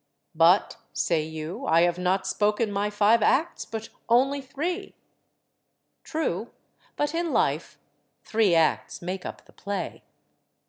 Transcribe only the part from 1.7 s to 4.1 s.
have not spoken my five acts, but